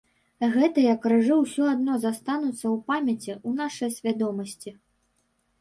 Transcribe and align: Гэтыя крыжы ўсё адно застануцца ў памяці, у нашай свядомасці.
Гэтыя 0.53 0.95
крыжы 1.03 1.35
ўсё 1.41 1.63
адно 1.73 1.93
застануцца 2.05 2.63
ў 2.63 2.73
памяці, 2.89 3.37
у 3.51 3.55
нашай 3.61 3.89
свядомасці. 3.99 4.77